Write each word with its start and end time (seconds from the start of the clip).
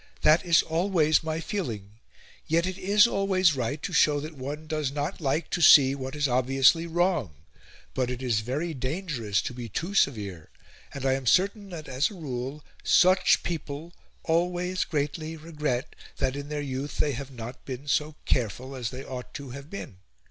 That 0.21 0.43
is 0.43 0.63
always 0.63 1.21
my 1.23 1.39
feeling. 1.39 1.99
Yet 2.47 2.65
it 2.65 2.79
is 2.79 3.05
always 3.05 3.53
right 3.55 3.79
to 3.83 3.93
show 3.93 4.19
that 4.19 4.33
one 4.35 4.65
does 4.65 4.91
not 4.91 5.21
like 5.21 5.51
to 5.51 5.61
see 5.61 5.93
what 5.93 6.15
is 6.15 6.27
obviously 6.27 6.87
wrong; 6.87 7.35
but 7.93 8.09
it 8.09 8.23
is 8.23 8.39
very 8.39 8.73
dangerous 8.73 9.43
to 9.43 9.53
be 9.53 9.69
too 9.69 9.93
severe, 9.93 10.49
and 10.91 11.05
I 11.05 11.13
am 11.13 11.27
certain 11.27 11.69
that 11.69 11.87
as 11.87 12.09
a 12.09 12.15
rule 12.15 12.63
such 12.83 13.43
people 13.43 13.93
always 14.23 14.85
greatly 14.85 15.37
regret 15.37 15.95
that 16.17 16.35
in 16.35 16.49
their 16.49 16.61
youth 16.63 16.97
they 16.97 17.11
have 17.11 17.29
not 17.29 17.63
been 17.63 17.87
so 17.87 18.15
careful 18.25 18.75
as 18.75 18.89
they 18.89 19.05
ought 19.05 19.35
to 19.35 19.51
have 19.51 19.69
been. 19.69 19.97